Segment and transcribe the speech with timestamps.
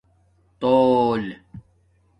[0.59, 1.23] تُݸل